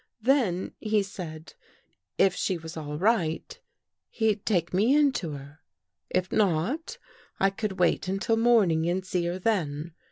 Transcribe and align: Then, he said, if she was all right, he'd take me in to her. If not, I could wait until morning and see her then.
Then, 0.23 0.73
he 0.79 1.03
said, 1.03 1.53
if 2.17 2.33
she 2.33 2.57
was 2.57 2.75
all 2.75 2.97
right, 2.97 3.59
he'd 4.09 4.47
take 4.47 4.73
me 4.73 4.95
in 4.95 5.11
to 5.11 5.33
her. 5.33 5.59
If 6.09 6.31
not, 6.31 6.97
I 7.39 7.51
could 7.51 7.73
wait 7.77 8.07
until 8.07 8.35
morning 8.37 8.89
and 8.89 9.05
see 9.05 9.25
her 9.25 9.37
then. 9.37 9.93